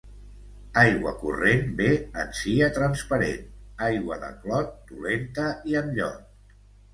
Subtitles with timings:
[0.83, 1.89] Aigua corrent bé
[2.23, 3.45] en sia transparent;
[3.89, 6.27] aigua de clot, dolenta i amb llot.